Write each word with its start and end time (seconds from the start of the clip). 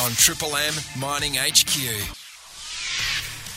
on 0.00 0.12
Triple 0.12 0.54
M 0.56 0.74
Mining 0.98 1.34
HQ. 1.34 1.74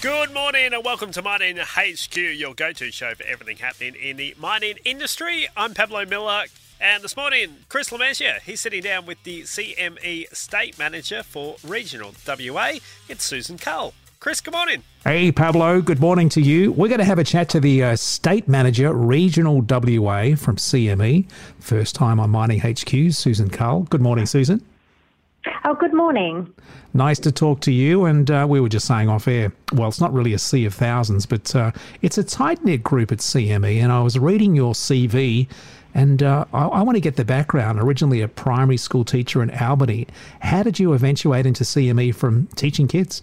Good 0.02 0.34
morning 0.34 0.74
and 0.74 0.84
welcome 0.84 1.12
to 1.12 1.22
Mining 1.22 1.58
HQ, 1.58 2.18
your 2.18 2.56
go 2.56 2.72
to 2.72 2.92
show 2.92 3.14
for 3.14 3.24
everything 3.26 3.58
happening 3.58 3.94
in 3.94 4.18
the 4.18 4.34
mining 4.40 4.78
industry. 4.84 5.48
I'm 5.56 5.76
Pablo 5.76 6.04
Miller, 6.06 6.46
and 6.80 7.04
this 7.04 7.16
morning, 7.16 7.58
Chris 7.70 7.90
Lemessier, 7.90 8.42
he's 8.42 8.60
sitting 8.60 8.82
down 8.82 9.06
with 9.06 9.22
the 9.24 9.42
CME 9.42 10.36
State 10.36 10.80
Manager 10.80 11.22
for 11.22 11.58
Regional 11.64 12.14
WA. 12.28 12.74
It's 13.08 13.24
Susan 13.24 13.60
Cull. 13.60 13.94
Chris, 14.20 14.42
good 14.42 14.54
morning. 14.54 14.82
Hey, 15.04 15.32
Pablo, 15.32 15.82
good 15.82 16.00
morning 16.00 16.30
to 16.30 16.42
you. 16.42 16.72
We're 16.72 16.88
going 16.88 17.00
to 17.00 17.06
have 17.06 17.20
a 17.20 17.24
chat 17.24 17.50
to 17.50 17.60
the 17.60 17.84
uh, 17.84 17.96
State 17.96 18.48
Manager, 18.48 18.94
Regional 18.94 19.62
WA 19.62 20.36
from 20.36 20.56
CME. 20.56 21.30
First 21.60 21.94
time 21.94 22.20
on 22.20 22.32
Mining 22.32 22.62
HQ, 22.62 23.14
Susan 23.14 23.50
Cull. 23.50 23.82
Good 23.82 24.02
morning, 24.02 24.26
Susan. 24.26 24.66
Oh, 25.64 25.74
good 25.74 25.94
morning. 25.94 26.54
Nice 26.94 27.20
to 27.20 27.32
talk 27.32 27.62
to 27.62 27.72
you. 27.72 28.06
And 28.06 28.30
uh, 28.30 28.46
we 28.50 28.60
were 28.60 28.70
just 28.70 28.88
saying 28.88 29.10
off 29.10 29.28
air, 29.28 29.52
well, 29.74 29.88
it's 29.88 30.02
not 30.02 30.14
really 30.14 30.34
a 30.34 30.40
sea 30.40 30.66
of 30.66 30.74
thousands, 30.74 31.26
but 31.26 31.56
uh, 31.56 31.72
it's 32.02 32.18
a 32.18 32.24
tight 32.24 32.64
knit 32.64 32.84
group 32.84 33.12
at 33.12 33.20
CME. 33.20 33.82
And 33.82 33.92
I 33.92 34.02
was 34.02 34.18
reading 34.18 34.56
your 34.56 34.74
CV. 34.74 35.48
And 35.94 36.24
uh, 36.24 36.46
I, 36.54 36.66
I, 36.68 36.82
want 36.84 36.96
to 36.96 37.02
get 37.02 37.18
the 37.18 37.26
background. 37.26 37.80
Originally 37.80 38.22
a 38.22 38.28
primary 38.28 38.78
school 38.78 39.04
teacher 39.04 39.44
in 39.44 39.52
Albany. 39.52 40.08
How 40.40 40.64
did 40.64 40.80
you 40.80 40.94
eventuate 40.94 41.46
into 41.46 41.64
CME 41.64 42.16
from 42.16 42.48
teaching 42.56 42.88
kids? 42.88 43.22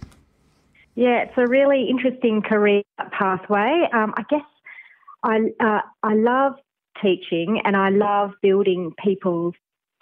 Yeah, 0.95 1.23
it's 1.23 1.37
a 1.37 1.47
really 1.47 1.89
interesting 1.89 2.41
career 2.41 2.83
pathway. 3.11 3.87
Um, 3.93 4.13
I 4.17 4.23
guess 4.29 4.41
I 5.23 5.39
uh, 5.59 5.81
I 6.03 6.13
love 6.13 6.53
teaching 7.01 7.61
and 7.63 7.75
I 7.75 7.89
love 7.89 8.33
building 8.41 8.93
people's 9.03 9.55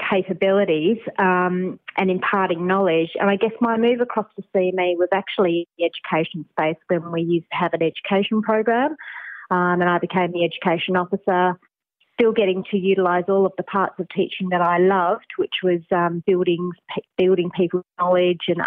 capabilities 0.10 0.98
um, 1.20 1.80
and 1.98 2.12
imparting 2.12 2.68
knowledge. 2.68 3.10
And 3.20 3.30
I 3.30 3.36
guess 3.36 3.52
my 3.60 3.78
move 3.78 4.02
across 4.02 4.28
to 4.36 4.44
CME 4.56 4.98
was 4.98 5.10
actually 5.14 5.68
the 5.78 5.86
education 5.86 6.46
space 6.52 6.78
when 6.88 7.12
we 7.12 7.22
used 7.22 7.48
to 7.52 7.58
have 7.58 7.74
an 7.74 7.82
education 7.82 8.42
program. 8.42 8.96
Um, 9.50 9.82
and 9.82 9.90
I 9.90 9.98
became 9.98 10.32
the 10.32 10.44
education 10.44 10.96
officer, 10.96 11.58
still 12.14 12.34
getting 12.34 12.64
to 12.72 12.78
utilise 12.78 13.26
all 13.30 13.46
of 13.46 13.54
the 13.58 13.64
parts 13.64 13.96
of 14.00 14.08
teaching 14.10 14.50
that 14.50 14.62
I 14.62 14.78
loved, 14.78 15.28
which 15.38 15.56
was 15.64 15.82
um, 15.92 16.22
building 16.26 16.72
building 17.18 17.50
people's 17.56 17.86
knowledge 18.00 18.42
and 18.48 18.62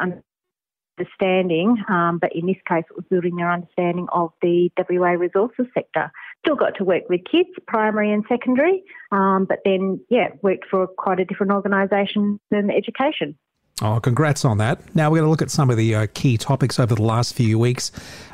understanding. 1.01 1.77
Um, 1.89 2.19
but 2.19 2.35
in 2.35 2.47
this 2.47 2.57
case, 2.69 2.85
it 2.91 2.97
was 2.97 3.05
building 3.11 3.37
their 3.37 3.51
understanding 3.51 4.07
of 4.13 4.33
the 4.43 4.71
WA 4.89 5.11
resources 5.11 5.67
sector. 5.75 6.11
Still 6.45 6.57
got 6.57 6.75
to 6.77 6.85
work 6.85 7.09
with 7.09 7.21
kids, 7.31 7.51
primary 7.67 8.13
and 8.13 8.25
secondary, 8.29 8.83
um, 9.13 9.47
but 9.49 9.59
then, 9.65 10.01
yeah, 10.09 10.29
worked 10.43 10.67
for 10.71 10.87
quite 10.87 11.21
a 11.21 11.25
different 11.25 11.53
organisation 11.53 12.41
than 12.51 12.71
education. 12.71 13.37
Oh, 13.83 13.99
congrats 13.99 14.45
on 14.45 14.59
that. 14.59 14.95
Now 14.95 15.11
we're 15.11 15.19
going 15.19 15.27
to 15.27 15.31
look 15.31 15.43
at 15.43 15.51
some 15.51 15.71
of 15.71 15.79
the 15.79 15.95
uh, 15.95 16.07
key 16.13 16.37
topics 16.37 16.79
over 16.79 16.95
the 16.95 17.03
last 17.03 17.35
few 17.35 17.59
weeks. 17.59 17.93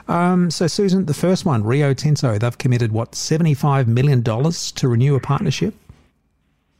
Um, 0.08 0.50
so, 0.50 0.66
Susan, 0.66 1.06
the 1.06 1.14
first 1.14 1.44
one, 1.44 1.62
Rio 1.62 1.94
Tinto, 1.94 2.36
they've 2.38 2.58
committed, 2.58 2.90
what, 2.90 3.12
$75 3.12 3.86
million 3.86 4.24
to 4.24 4.88
renew 4.88 5.14
a 5.14 5.20
partnership? 5.20 5.74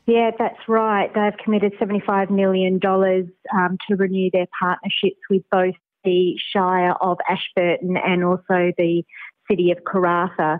Yeah, 0.07 0.31
that's 0.39 0.69
right. 0.69 1.13
They've 1.13 1.37
committed 1.43 1.73
$75 1.81 2.31
million 2.31 2.79
um, 2.85 3.77
to 3.87 3.95
renew 3.97 4.29
their 4.31 4.47
partnerships 4.57 5.19
with 5.29 5.43
both 5.51 5.75
the 6.05 6.35
Shire 6.53 6.93
of 7.01 7.17
Ashburton 7.29 7.97
and 7.97 8.23
also 8.23 8.71
the 8.77 9.03
City 9.51 9.71
of 9.71 9.79
Karratha. 9.79 10.59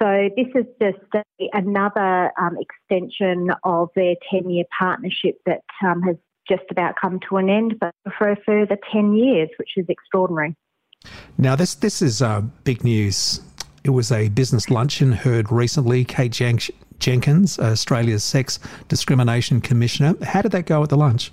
So 0.00 0.28
this 0.36 0.48
is 0.54 0.64
just 0.82 1.24
another 1.52 2.32
um, 2.40 2.56
extension 2.58 3.50
of 3.62 3.90
their 3.94 4.16
10 4.32 4.50
year 4.50 4.64
partnership 4.76 5.36
that 5.46 5.62
um, 5.86 6.02
has 6.02 6.16
just 6.48 6.64
about 6.70 6.96
come 7.00 7.20
to 7.28 7.36
an 7.36 7.48
end, 7.48 7.76
but 7.78 7.94
for 8.16 8.30
a 8.30 8.36
further 8.44 8.76
10 8.92 9.14
years, 9.14 9.48
which 9.58 9.70
is 9.76 9.86
extraordinary. 9.88 10.56
Now, 11.36 11.54
this, 11.54 11.76
this 11.76 12.02
is 12.02 12.20
uh, 12.20 12.40
big 12.64 12.82
news. 12.82 13.40
It 13.84 13.90
was 13.90 14.10
a 14.10 14.28
business 14.28 14.70
luncheon 14.70 15.12
heard 15.12 15.52
recently. 15.52 16.04
Kate 16.04 16.32
Jen- 16.32 16.58
Jenkins, 16.98 17.58
Australia's 17.58 18.24
Sex 18.24 18.58
Discrimination 18.88 19.60
Commissioner. 19.60 20.14
How 20.24 20.42
did 20.42 20.52
that 20.52 20.66
go 20.66 20.82
at 20.82 20.88
the 20.88 20.96
lunch? 20.96 21.32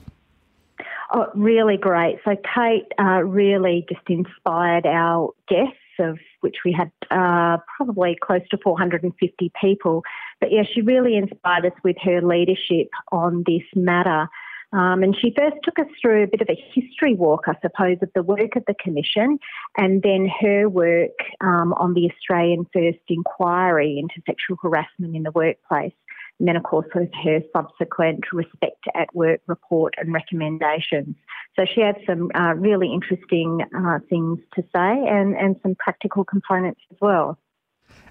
Oh, 1.13 1.27
really 1.35 1.77
great. 1.77 2.19
So 2.25 2.35
Kate 2.53 2.91
uh, 2.99 3.23
really 3.23 3.85
just 3.89 4.07
inspired 4.09 4.85
our 4.85 5.31
guests 5.47 5.77
of 5.99 6.17
which 6.41 6.57
we 6.65 6.71
had 6.71 6.91
uh, 7.09 7.57
probably 7.77 8.17
close 8.21 8.41
to 8.49 8.57
450 8.57 9.51
people. 9.59 10.03
But 10.39 10.51
yeah, 10.51 10.63
she 10.63 10.81
really 10.81 11.15
inspired 11.15 11.65
us 11.65 11.73
with 11.83 11.95
her 12.03 12.21
leadership 12.21 12.89
on 13.11 13.43
this 13.47 13.63
matter. 13.75 14.27
Um, 14.73 15.03
and 15.03 15.15
she 15.15 15.33
first 15.37 15.57
took 15.63 15.79
us 15.79 15.87
through 16.01 16.23
a 16.23 16.27
bit 16.27 16.41
of 16.41 16.49
a 16.49 16.63
history 16.73 17.13
walk, 17.13 17.45
I 17.47 17.53
suppose, 17.61 17.97
of 18.01 18.09
the 18.13 18.23
work 18.23 18.55
of 18.55 18.63
the 18.67 18.75
Commission 18.79 19.39
and 19.77 20.01
then 20.01 20.29
her 20.41 20.67
work 20.67 21.17
um, 21.41 21.73
on 21.73 21.93
the 21.93 22.09
Australian 22.11 22.65
First 22.73 22.99
Inquiry 23.07 23.97
into 23.99 24.21
Sexual 24.25 24.57
Harassment 24.61 25.15
in 25.15 25.23
the 25.23 25.31
Workplace. 25.31 25.93
And 26.39 26.47
then, 26.49 26.57
of 26.57 26.63
course, 26.63 26.87
with 26.93 27.09
her 27.23 27.39
subsequent 27.55 28.25
Respect 28.33 28.83
at 28.93 29.13
Work 29.15 29.39
report 29.47 29.93
and 29.97 30.13
recommendations. 30.13 31.15
So 31.55 31.65
she 31.65 31.79
had 31.79 31.95
some 32.05 32.29
uh, 32.35 32.55
really 32.55 32.91
interesting 32.91 33.61
uh, 33.75 33.99
things 34.09 34.39
to 34.55 34.61
say 34.63 35.07
and, 35.07 35.35
and 35.35 35.55
some 35.63 35.75
practical 35.75 36.25
components 36.25 36.81
as 36.91 36.97
well. 36.99 37.39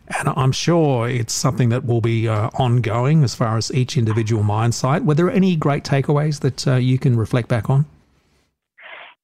And 0.07 0.29
I'm 0.37 0.53
sure 0.53 1.09
it's 1.09 1.33
something 1.33 1.71
that 1.71 1.87
will 1.87 2.03
be 2.03 2.29
uh, 2.29 2.51
ongoing 2.55 3.25
as 3.25 3.35
far 3.35 3.57
as 3.57 3.73
each 3.73 3.97
individual 3.97 4.43
mine 4.43 4.73
site. 4.73 5.05
Were 5.05 5.15
there 5.15 5.31
any 5.31 5.57
great 5.57 5.83
takeaways 5.83 6.41
that 6.41 6.67
uh, 6.67 6.77
you 6.77 6.99
can 6.99 7.17
reflect 7.17 7.49
back 7.49 7.71
on? 7.71 7.87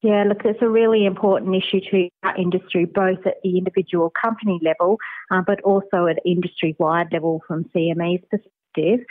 Yeah, 0.03 0.25
look, 0.27 0.39
it's 0.47 0.63
a 0.63 0.69
really 0.69 1.05
important 1.05 1.55
issue 1.55 1.81
to 1.91 2.09
our 2.23 2.35
industry, 2.37 2.87
both 2.87 3.27
at 3.27 3.35
the 3.43 3.59
individual 3.59 4.11
company 4.11 4.59
level, 4.63 4.97
uh, 5.31 5.43
but 5.47 5.61
also 5.61 6.07
at 6.07 6.19
industry 6.25 6.75
wide 6.79 7.13
level 7.13 7.43
from 7.47 7.65
CME's 7.65 8.25
perspective. 8.31 9.07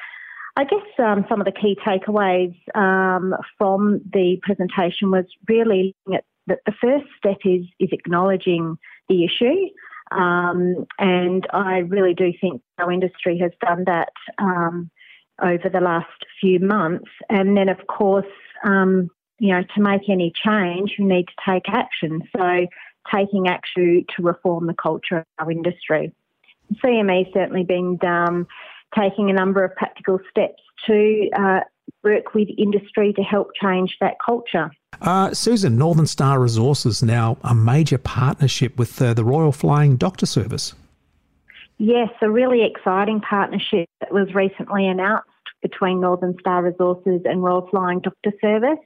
I 0.58 0.63
guess 0.63 0.81
um, 0.97 1.25
some 1.29 1.40
of 1.40 1.46
the 1.46 1.52
key 1.52 1.78
takeaways 1.85 2.56
um, 2.75 3.35
from 3.58 4.02
the 4.12 4.40
presentation 4.41 5.12
was 5.12 5.25
really 5.47 5.96
that 6.08 6.24
the 6.47 6.74
first 6.81 7.06
step 7.18 7.38
is 7.46 7.66
is 7.79 7.90
acknowledging 7.91 8.78
the 9.08 9.24
issue, 9.24 9.69
um, 10.12 10.86
and 10.97 11.46
I 11.53 11.80
really 11.80 12.14
do 12.14 12.31
think 12.40 12.62
our 12.78 12.92
industry 12.92 13.38
has 13.40 13.52
done 13.62 13.84
that 13.86 14.14
um, 14.38 14.90
over 15.42 15.70
the 15.70 15.81
last 15.81 16.25
few 16.42 16.59
months. 16.59 17.09
And 17.30 17.56
then, 17.56 17.70
of 17.70 17.88
course, 17.88 18.25
um, 18.64 19.09
you 19.40 19.53
know, 19.53 19.64
to 19.75 19.81
make 19.81 20.09
any 20.09 20.34
change, 20.44 20.96
you 20.97 21.06
need 21.06 21.28
to 21.28 21.52
take 21.52 21.70
action. 21.70 22.22
So, 22.36 22.68
taking 23.14 23.47
action 23.47 24.06
to 24.16 24.24
reform 24.24 24.68
the 24.68 24.74
culture 24.74 25.20
of 25.20 25.25
our 25.40 25.52
industry. 25.52 26.14
CME 26.84 27.34
certainly 27.34 27.64
been 27.64 27.97
um, 28.06 28.47
taking 28.97 29.30
a 29.30 29.34
number 29.34 29.64
of 29.64 29.76
practical 29.76 30.20
steps 30.30 30.62
to 30.86 31.30
uh, 31.36 31.59
work 32.04 32.34
with 32.34 32.48
industry 32.58 33.14
to 33.14 33.22
help 33.22 33.52
change 33.62 33.96
that 34.02 34.16
culture. 34.26 34.72
Uh, 35.02 35.34
Susan, 35.34 35.78
Northern 35.78 36.08
Star 36.08 36.40
Resources 36.40 37.02
now 37.04 37.38
a 37.44 37.56
major 37.56 37.98
partnership 37.98 38.78
with 38.78 39.02
uh, 39.02 39.14
the 39.14 39.24
Royal 39.24 39.52
Flying 39.52 39.96
Doctor 39.96 40.26
Service. 40.26 40.74
Yes, 41.78 42.10
a 42.22 42.30
really 42.30 42.66
exciting 42.66 43.22
partnership 43.22 43.88
that 44.02 44.12
was 44.12 44.34
recently 44.34 44.86
announced 44.88 45.30
between 45.62 46.02
Northern 46.02 46.36
Star 46.40 46.64
Resources 46.64 47.22
and 47.26 47.44
Royal 47.44 47.68
Flying 47.70 48.00
Doctor 48.02 48.34
Service. 48.42 48.80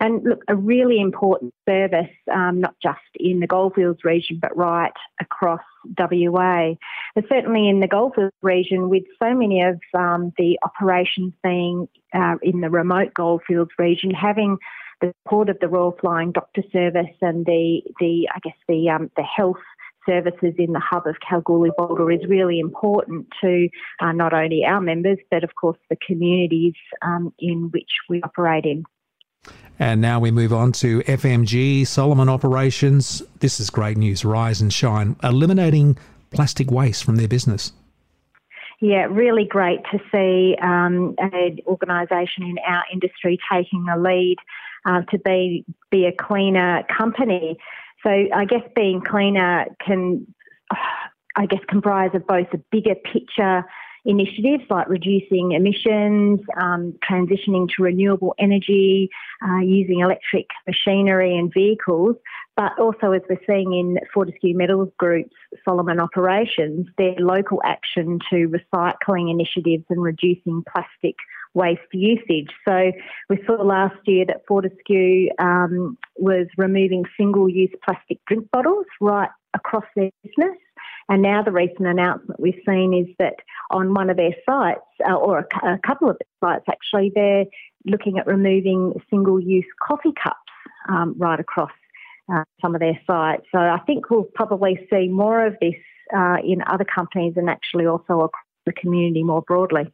And 0.00 0.22
look, 0.22 0.44
a 0.46 0.54
really 0.54 1.00
important 1.00 1.52
service, 1.68 2.10
um, 2.32 2.60
not 2.60 2.74
just 2.80 3.00
in 3.16 3.40
the 3.40 3.48
Goldfields 3.48 4.04
region, 4.04 4.38
but 4.40 4.56
right 4.56 4.92
across 5.20 5.60
WA. 5.98 6.74
And 7.16 7.24
certainly 7.28 7.68
in 7.68 7.80
the 7.80 7.88
Goldfields 7.88 8.34
region, 8.40 8.88
with 8.88 9.02
so 9.20 9.34
many 9.34 9.62
of 9.62 9.80
um, 9.94 10.32
the 10.38 10.58
operations 10.62 11.32
being 11.42 11.88
uh, 12.14 12.36
in 12.42 12.60
the 12.60 12.70
remote 12.70 13.12
Goldfields 13.12 13.72
region, 13.76 14.10
having 14.10 14.58
the 15.00 15.12
support 15.24 15.48
of 15.48 15.58
the 15.60 15.68
Royal 15.68 15.96
Flying 16.00 16.32
Doctor 16.32 16.62
Service 16.72 17.14
and 17.20 17.44
the, 17.46 17.82
the 17.98 18.28
I 18.34 18.38
guess 18.40 18.56
the 18.68 18.90
um, 18.90 19.10
the 19.16 19.22
health 19.22 19.56
services 20.06 20.54
in 20.58 20.72
the 20.72 20.80
hub 20.80 21.06
of 21.06 21.16
Kalgoorlie 21.28 21.70
Boulder 21.76 22.10
is 22.10 22.26
really 22.26 22.60
important 22.60 23.26
to 23.42 23.68
uh, 24.00 24.12
not 24.12 24.32
only 24.32 24.64
our 24.64 24.80
members 24.80 25.18
but 25.30 25.44
of 25.44 25.54
course 25.54 25.76
the 25.90 25.96
communities 26.06 26.74
um, 27.02 27.32
in 27.38 27.70
which 27.72 27.90
we 28.08 28.22
operate 28.22 28.64
in. 28.64 28.84
And 29.78 30.00
now 30.00 30.18
we 30.18 30.30
move 30.30 30.52
on 30.52 30.72
to 30.72 31.00
FMG 31.00 31.86
Solomon 31.86 32.28
Operations. 32.28 33.22
This 33.38 33.60
is 33.60 33.70
great 33.70 33.96
news. 33.96 34.24
Rise 34.24 34.60
and 34.60 34.72
shine, 34.72 35.16
eliminating 35.22 35.96
plastic 36.30 36.70
waste 36.70 37.04
from 37.04 37.16
their 37.16 37.28
business. 37.28 37.72
Yeah, 38.80 39.06
really 39.10 39.44
great 39.44 39.80
to 39.90 39.98
see 40.12 40.56
um, 40.62 41.14
an 41.18 41.58
organisation 41.66 42.44
in 42.44 42.56
our 42.66 42.84
industry 42.92 43.38
taking 43.52 43.86
a 43.88 43.98
lead 43.98 44.36
uh, 44.84 45.02
to 45.10 45.18
be 45.18 45.64
be 45.90 46.06
a 46.06 46.12
cleaner 46.12 46.84
company. 46.96 47.58
So 48.04 48.10
I 48.10 48.44
guess 48.44 48.62
being 48.76 49.00
cleaner 49.00 49.66
can, 49.84 50.26
I 51.36 51.46
guess, 51.46 51.60
comprise 51.68 52.10
of 52.14 52.26
both 52.26 52.46
a 52.52 52.58
bigger 52.70 52.94
picture 52.94 53.64
initiatives 54.08 54.64
like 54.70 54.88
reducing 54.88 55.52
emissions, 55.52 56.40
um, 56.60 56.94
transitioning 57.08 57.68
to 57.76 57.82
renewable 57.82 58.34
energy, 58.38 59.10
uh, 59.46 59.58
using 59.58 60.00
electric 60.00 60.46
machinery 60.66 61.36
and 61.36 61.52
vehicles, 61.52 62.16
but 62.56 62.72
also 62.78 63.12
as 63.12 63.20
we're 63.28 63.38
seeing 63.46 63.74
in 63.74 63.98
Fortescue 64.12 64.56
Metals 64.56 64.88
Group's 64.98 65.36
Solomon 65.62 66.00
operations, 66.00 66.86
their 66.96 67.16
local 67.18 67.60
action 67.64 68.18
to 68.30 68.48
recycling 68.48 69.30
initiatives 69.30 69.84
and 69.90 70.02
reducing 70.02 70.64
plastic 70.72 71.14
waste 71.52 71.80
usage. 71.92 72.48
So 72.66 72.92
we 73.28 73.38
saw 73.46 73.62
last 73.62 73.96
year 74.06 74.24
that 74.26 74.42
Fortescue 74.48 75.28
um, 75.38 75.98
was 76.16 76.46
removing 76.56 77.04
single-use 77.18 77.72
plastic 77.84 78.18
drink 78.26 78.48
bottles 78.52 78.86
right 79.02 79.30
across 79.54 79.84
their 79.94 80.10
business. 80.24 80.56
And 81.08 81.22
now 81.22 81.42
the 81.42 81.52
recent 81.52 81.86
announcement 81.86 82.38
we've 82.38 82.60
seen 82.66 82.92
is 82.92 83.14
that 83.18 83.34
on 83.70 83.94
one 83.94 84.10
of 84.10 84.16
their 84.16 84.34
sites, 84.44 84.80
uh, 85.08 85.14
or 85.14 85.38
a, 85.38 85.66
a, 85.74 85.78
couple 85.86 86.10
of 86.10 86.16
sites 86.42 86.64
actually, 86.68 87.12
they're 87.14 87.46
looking 87.86 88.18
at 88.18 88.26
removing 88.26 88.92
single-use 89.08 89.64
coffee 89.86 90.12
cups 90.22 90.36
um, 90.88 91.14
right 91.16 91.40
across 91.40 91.70
uh, 92.32 92.44
some 92.60 92.74
of 92.74 92.80
their 92.80 92.98
sites. 93.06 93.44
So 93.52 93.58
I 93.58 93.78
think 93.86 94.10
we'll 94.10 94.28
probably 94.34 94.86
see 94.90 95.08
more 95.08 95.46
of 95.46 95.56
this 95.60 95.74
uh, 96.14 96.36
in 96.44 96.62
other 96.66 96.84
companies 96.84 97.34
and 97.36 97.48
actually 97.48 97.86
also 97.86 98.20
across 98.20 98.44
the 98.66 98.72
community 98.72 99.22
more 99.22 99.42
broadly. 99.42 99.90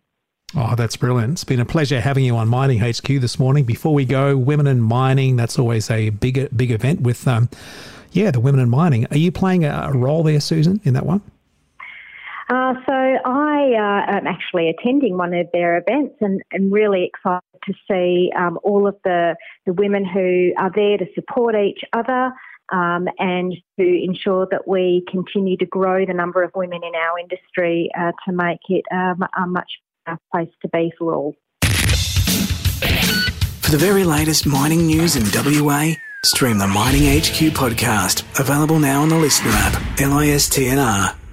Oh, 0.57 0.75
that's 0.77 0.97
brilliant. 0.97 1.33
It's 1.33 1.45
been 1.45 1.59
a 1.59 1.65
pleasure 1.65 2.01
having 2.01 2.25
you 2.25 2.37
on 2.37 2.49
Mining 2.49 2.79
HQ 2.79 3.07
this 3.21 3.41
morning. 3.41 3.65
Before 3.65 3.93
we 3.93 4.05
go, 4.05 4.37
Women 4.37 4.69
in 4.69 4.81
Mining, 4.81 5.35
that's 5.35 5.59
always 5.59 5.91
a 5.91 6.11
big, 6.11 6.49
big 6.57 6.71
event 6.71 7.01
with, 7.01 7.27
um, 7.27 7.49
yeah, 8.15 8.31
the 8.31 8.41
Women 8.41 8.61
in 8.61 8.71
Mining. 8.71 9.07
Are 9.11 9.19
you 9.19 9.33
playing 9.33 9.65
a 9.65 9.91
role 9.93 10.23
there, 10.23 10.41
Susan, 10.41 10.81
in 10.85 10.95
that 10.95 11.05
one? 11.05 11.21
Uh, 12.49 12.75
so 12.87 12.93
I 12.93 13.73
uh, 13.75 14.17
am 14.17 14.27
actually 14.27 14.69
attending 14.69 15.17
one 15.17 15.33
of 15.33 15.49
their 15.53 15.79
events 15.79 16.17
and, 16.21 16.43
and 16.53 16.71
really 16.71 17.05
excited 17.05 17.43
to 17.65 17.73
see 17.91 18.31
um, 18.39 18.59
all 18.63 18.87
of 18.87 18.97
the, 19.03 19.35
the 19.67 19.73
women 19.73 20.05
who 20.05 20.53
are 20.59 20.71
there 20.75 20.99
to 20.99 21.07
support 21.15 21.57
each 21.57 21.81
other 21.95 22.33
um, 22.71 23.09
and 23.19 23.55
to 23.79 24.05
ensure 24.05 24.47
that 24.51 24.69
we 24.69 25.05
continue 25.11 25.57
to 25.57 25.67
grow 25.67 26.05
the 26.05 26.13
number 26.13 26.43
of 26.43 26.51
women 26.55 26.83
in 26.85 26.95
our 26.95 27.19
industry 27.19 27.91
uh, 27.99 28.13
to 28.27 28.33
make 28.33 28.61
it 28.69 28.85
um, 28.93 29.23
a 29.37 29.47
much 29.47 29.73
better 30.05 30.19
place 30.33 30.51
to 30.63 30.69
be 30.69 30.93
for 30.99 31.15
all. 31.15 31.35
For 31.63 33.71
the 33.71 33.79
very 33.79 34.05
latest 34.05 34.47
mining 34.47 34.87
news 34.87 35.17
in 35.17 35.25
WA, 35.65 35.95
stream 36.25 36.59
the 36.59 36.67
Mining 36.67 37.03
HQ 37.03 37.55
podcast, 37.55 38.23
available 38.39 38.79
now 38.79 39.03
on 39.03 39.09
the 39.09 39.17
Listener 39.17 39.51
app, 39.51 39.75
LISTNR 39.99 41.24